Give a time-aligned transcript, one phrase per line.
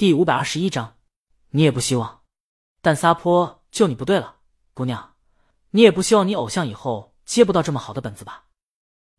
[0.00, 0.96] 第五百二十一章，
[1.50, 2.22] 你也不希望，
[2.80, 4.36] 但撒泼就你不对了，
[4.72, 5.14] 姑娘，
[5.72, 8.46] 你也不希望你偶像以后接不到这么好的本子吧？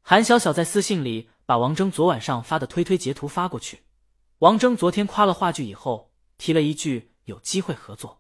[0.02, 3.84] 韩小小在私信里把王峥昨晚上发的推推截图发过去。
[4.40, 8.20] 王峥昨天夸了话剧以后，提了一句有机会合作。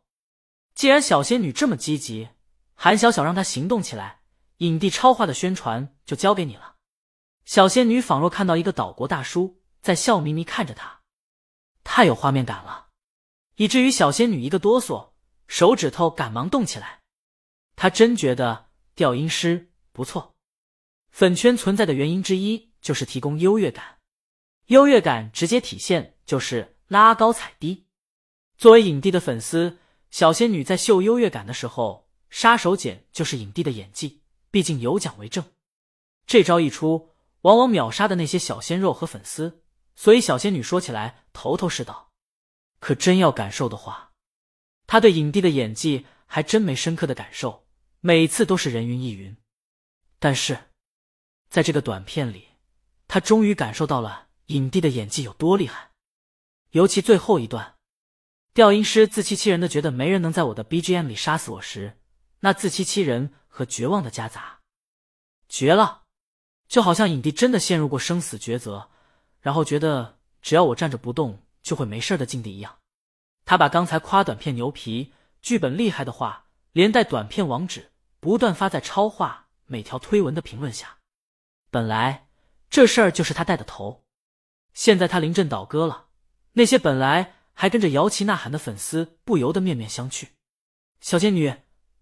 [0.75, 2.30] 既然小仙女这么积极，
[2.75, 4.21] 韩小小让她行动起来，
[4.57, 6.75] 影帝超话的宣传就交给你了。
[7.43, 11.00] 小仙女仿若看到一个岛国大叔在笑眯眯看着她。
[11.84, 12.88] 太有画面感了，
[13.55, 15.11] 以至于小仙女一个哆嗦，
[15.47, 17.01] 手指头赶忙动起来。
[17.75, 20.36] 她真觉得调音师不错。
[21.10, 23.97] 粉圈存在的原因之一就是提供优越感，
[24.68, 27.86] 优越感直接体现就是拉高踩低。
[28.57, 29.79] 作为影帝的粉丝，
[30.10, 35.44] 小仙女在秀优越感的时候，杀手锏就是影帝的演技，毕竟有奖为证。
[36.25, 37.09] 这招一出，
[37.41, 39.61] 往往秒杀的那些小鲜肉和粉丝。
[39.95, 42.11] 所以小仙女说起来头头是道，
[42.80, 44.13] 可真要感受的话，
[44.88, 47.67] 她对影帝的演技还真没深刻的感受，
[47.99, 49.35] 每次都是人云亦云。
[50.19, 50.71] 但是，
[51.49, 52.49] 在这个短片里，
[53.07, 55.91] 她终于感受到了影帝的演技有多厉害。
[56.71, 57.75] 尤其最后一段，
[58.53, 61.99] 调音师自欺欺人的觉得没人能在我的 BGM 里杀死我时，
[62.39, 64.61] 那自欺欺人和绝望的夹杂，
[65.49, 66.03] 绝了！
[66.67, 68.91] 就好像影帝真的陷入过生死抉择。
[69.42, 72.78] 然后觉得只要我站着不动就会没事的境地一样，
[73.44, 80.97] 他把刚才夸短片牛皮、剧本厉害的话，连带短片网址不断发在超话每条推文的评论下。
[81.69, 82.28] 本来
[82.69, 84.03] 这事儿就是他带的头，
[84.73, 86.08] 现在他临阵倒戈了，
[86.53, 90.28] 那些本来还跟着摇旗呐喊的粉丝不由得面面相觑。
[91.00, 91.56] 小仙女，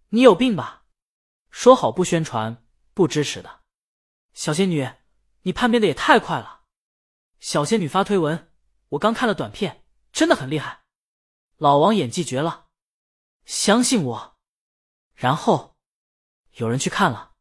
[0.10, 0.84] 你有病吧？
[1.50, 3.62] 说好不宣传、不支持的，
[4.34, 4.90] 小仙女，
[5.44, 6.59] 你叛变的也太快了。
[7.40, 8.52] 小仙女发推文，
[8.90, 10.82] 我刚看了短片，真的很厉害，
[11.58, 12.68] 老王演技绝了，
[13.46, 14.38] 相信我。
[15.16, 15.78] 然后
[16.56, 17.34] 有人去看了，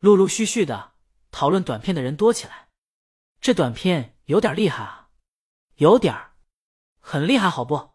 [0.00, 0.92] 陆陆续续的
[1.30, 2.68] 讨论短片的人多起来。
[3.40, 5.10] 这短片有点厉害啊，
[5.76, 6.32] 有点儿，
[7.00, 7.90] 很厉害，好不？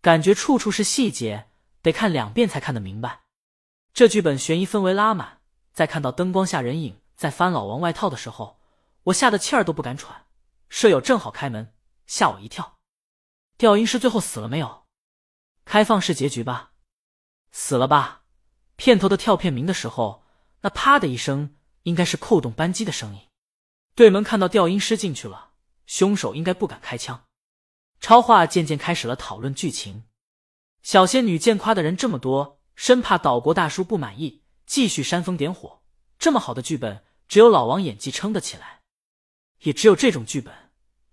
[0.00, 1.50] 感觉处处是细节，
[1.82, 3.22] 得看两遍才看得明白。
[3.92, 5.40] 这剧本悬疑氛围拉满，
[5.72, 8.60] 在看到灯光下人影在翻老王外套的时候，
[9.04, 10.26] 我吓得气儿都不敢喘。
[10.70, 11.74] 舍友正好开门，
[12.06, 12.78] 吓我一跳。
[13.58, 14.86] 调音师最后死了没有？
[15.64, 16.72] 开放式结局吧。
[17.50, 18.22] 死了吧？
[18.76, 20.24] 片头的跳片名的时候，
[20.60, 23.28] 那啪的一声，应该是扣动扳机的声音。
[23.96, 25.50] 对门看到调音师进去了，
[25.86, 27.26] 凶手应该不敢开枪。
[28.00, 30.04] 超话渐渐开始了讨论剧情。
[30.82, 35.82] 小仙女见夸的人这么多，生怕岛国大叔不满意，继续煽风点火。
[36.18, 38.79] 这么好的剧本，只有老王演技撑得起来。
[39.60, 40.54] 也只有这种剧本，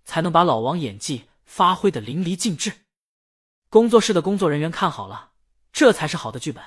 [0.04, 2.72] 才能把老王演技发挥的淋漓尽致。
[3.68, 5.32] 工作室的工作人员看好了，
[5.72, 6.64] 这才是好的剧本。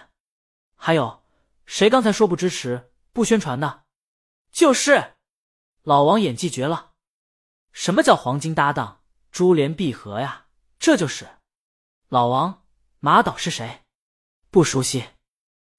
[0.75, 1.23] 还有，
[1.65, 3.83] 谁刚才说不支持、不宣传的？
[4.51, 5.13] 就是
[5.83, 6.91] 老王演技绝了。
[7.71, 10.47] 什么叫黄金搭档、珠联璧合呀？
[10.77, 11.27] 这就是
[12.09, 12.63] 老王。
[12.99, 13.81] 马导是谁？
[14.51, 15.05] 不熟悉。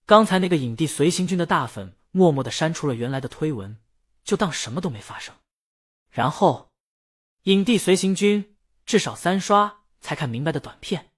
[0.06, 3.76] 刚才那个影帝随行军的大粉默默的删除了原来的推文，
[4.24, 5.32] 就当什么都没发生。
[6.12, 6.70] 然后，
[7.44, 11.10] 影帝随行军至少三刷才看明白的短片，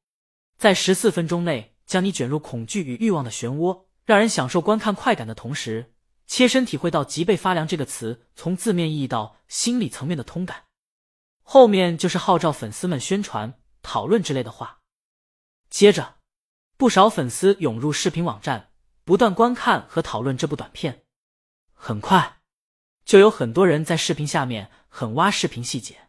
[0.56, 5.93] 在十四分钟内将你卷入恐惧与欲望的漩涡，让人享受观看快感的同时，
[6.28, 10.66] 切身体会到“脊背发凉”这个词从字面意义到心理层面的通感。
[11.43, 14.81] 后面就是号召粉丝们宣传、讨论之类的话。
[15.69, 16.19] 接着，
[16.77, 18.71] 不少粉丝涌入视频网站，
[19.04, 21.04] 不断观看和讨论这部短片。
[21.75, 22.38] 很快，
[23.04, 24.71] 就有很多人在视频下面。
[24.97, 26.03] 很挖视频细节。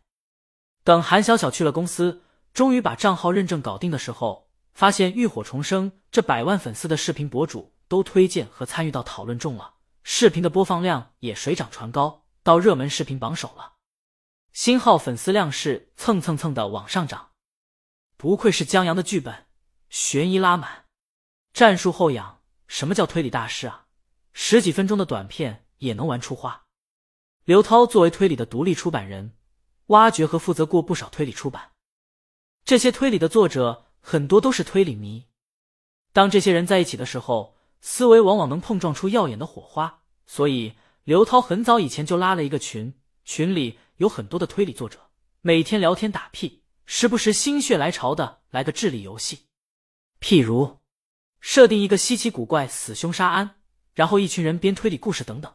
[0.84, 2.22] 等韩小小去了公司，
[2.54, 13.74] 终于把账号认证搞定的时候，发现浴火重生这百万粉丝的视频博主都推荐和参与到讨论中了，视频的播放量也水涨船高，到热门视频榜首了。
[14.54, 17.32] 新号粉丝量是蹭蹭蹭的往上涨。
[18.18, 19.48] 不愧是江阳的剧本，
[19.90, 20.86] 悬疑拉满，
[21.54, 22.44] 战术后仰。
[22.68, 23.88] 什么叫推理大师啊？
[24.32, 26.65] 十几分钟的短片也能玩出花。
[27.46, 29.36] 刘涛作为推理的独立出版人，
[29.88, 31.74] 挖掘和负责过不少推理出版。
[32.64, 35.28] 这些推理的作者很多都是推理迷。
[36.12, 40.02] 当这些人在一起的时候，思维往往能碰撞出耀眼的火花。
[40.26, 45.12] 所以，刘涛很早以前就拉了一个群，群里有很多的推理作者，
[45.42, 49.46] 每天聊天打屁，时不时心血来潮的来个智力游戏。
[50.20, 50.80] 譬如，
[51.40, 53.58] 设定一个稀奇古怪死凶杀案，
[53.94, 55.54] 然后一群人编推理故事等等。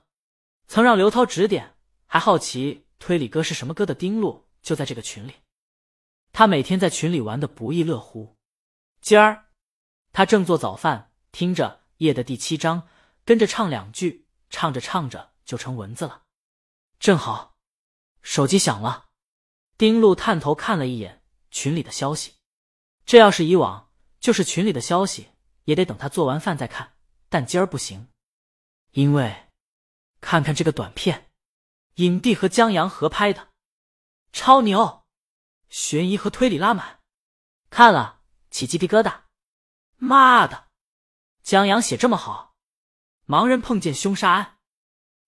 [0.69, 1.75] 曾让刘涛指点。
[2.13, 5.35] 还好奇推理哥是什么哥的丁路就在这个群里。
[6.33, 8.37] 他每天在群里玩的不亦乐乎。
[9.01, 9.47] 今儿
[10.11, 12.83] 他正做早饭，听着《夜的第七章》，
[13.25, 16.25] 跟着唱两句，唱着唱着就成蚊子了。
[16.99, 17.57] 正好，
[18.23, 19.11] 手机响了，
[19.79, 21.23] 丁路探头看了一眼
[21.53, 22.35] 群里的消息。
[23.07, 25.29] 这要是以往，就是群里的消息
[25.63, 26.95] 也得等他做完饭再看，
[27.29, 28.09] 但今儿不行，
[28.91, 29.47] 因为
[30.21, 31.30] 看看这个短片，
[31.97, 33.49] 影帝和江阳合拍的，
[34.33, 35.05] 超牛，
[35.69, 37.01] 悬疑和推理拉满，
[37.69, 39.23] 看了起鸡皮疙瘩。
[39.97, 40.69] 妈的，
[41.43, 42.55] 江阳写这么好，
[43.27, 44.59] 盲人碰见凶杀案，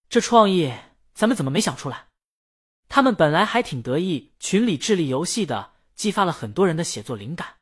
[0.09, 0.73] 这创意。
[1.14, 2.09] 咱们怎么没想出来？
[2.88, 7.59] 他们本来还挺得意，群里智力游戏的激发了很多人的写作灵感，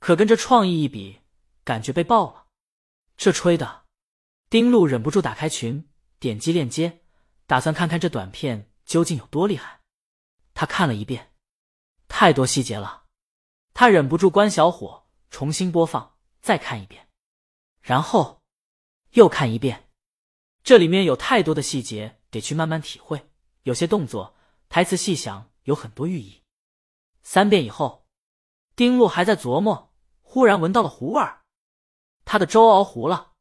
[0.00, 1.20] 可跟这创意一比，
[1.62, 2.46] 感觉被爆了。
[3.16, 3.84] 这吹的，
[4.50, 5.88] 丁路忍不住打开群，
[6.18, 7.03] 点击链接，
[7.46, 9.80] 打算看看这短片究竟有多厉害。
[10.54, 11.32] 他看了一遍，
[12.08, 13.04] 太多细节了，
[13.72, 17.08] 他忍不住关小火，重新播放，再看一遍，
[17.80, 18.42] 然后
[19.10, 19.90] 又看一遍。
[20.62, 22.20] 这里面有太多的细节。
[22.34, 23.30] 得去慢慢体会，
[23.62, 24.34] 有些动作、
[24.68, 26.42] 台词细想，有很多寓意。
[27.22, 28.08] 三遍以后，
[28.74, 31.44] 丁路还在琢磨，忽然闻到了糊味儿，
[32.24, 33.34] 他的粥熬糊了。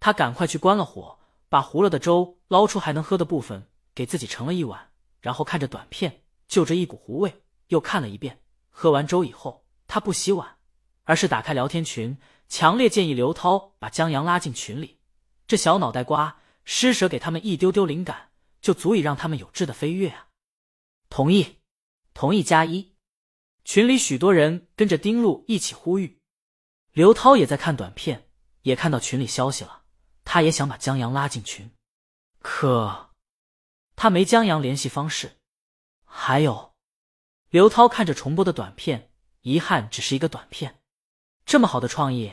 [0.00, 1.18] 他赶快去关了火，
[1.50, 4.90] 把糊了的粥捞出还能喝的部分，给自己盛了一碗，
[5.20, 8.42] 然后看着短片，就着一股糊味，又看了一遍。
[8.70, 10.56] 喝完粥以后，他不洗碗，
[11.04, 12.18] 而是打开聊天群，
[12.48, 14.98] 强烈建议刘涛把江阳拉进群里。
[15.46, 16.40] 这小脑袋瓜。
[16.70, 18.28] 施舍给他们一丢丢灵感，
[18.60, 20.28] 就足以让他们有质的飞跃啊！
[21.08, 21.60] 同意，
[22.12, 22.92] 同意加一。
[23.64, 26.20] 群里许多人跟着丁路一起呼吁。
[26.92, 28.28] 刘涛也在看短片，
[28.64, 29.84] 也看到群里消息了，
[30.24, 31.70] 他也想把江阳拉进群，
[32.50, 33.10] 可
[33.94, 35.38] 他没江阳联系方式。
[36.06, 36.74] 还有，
[37.50, 39.12] 刘涛看着重播的短片，
[39.42, 40.80] 遗憾只是一个短片。
[41.44, 42.32] 这么好的创意，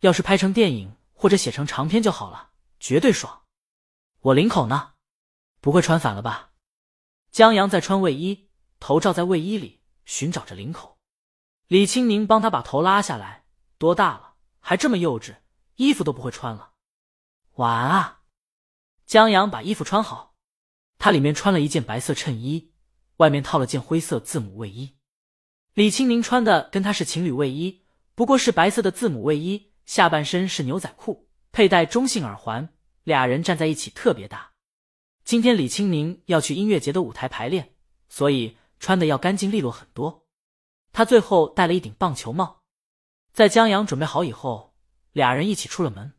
[0.00, 3.42] 要是拍成电影或者写成长篇就好了，绝对爽。
[4.20, 4.92] 我领口呢，
[5.60, 6.52] 不会穿反了吧？
[7.32, 8.48] 江阳在穿卫衣，
[8.78, 10.96] 头罩在卫衣里，寻找着领口。
[11.66, 13.44] 李青宁帮他把头拉下来，
[13.78, 15.38] 多大了还这么幼稚，
[15.74, 16.74] 衣服都不会穿了。
[17.54, 18.15] 晚啊！
[19.06, 20.34] 江阳把衣服穿好，
[20.98, 22.72] 他里面穿了一件白色衬衣，
[23.18, 24.96] 外面套了件灰色字母卫衣。
[25.74, 27.84] 李青宁穿的跟他是情侣卫衣，
[28.16, 32.68] 不过是白色的字母卫衣，下半身是牛仔裤，佩戴中性耳环。
[33.04, 34.50] 俩人站在一起特别搭。
[35.24, 37.76] 今天李青宁要去音乐节的舞台排练，
[38.08, 40.26] 所以穿的要干净利落很多。
[40.92, 42.64] 他最后戴了一顶棒球帽。
[43.32, 44.74] 在江阳准备好以后，
[45.12, 46.14] 俩人一起出了门。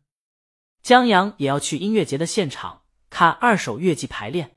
[0.82, 4.56] 江阳也要去音乐节的现场看二手乐器排练。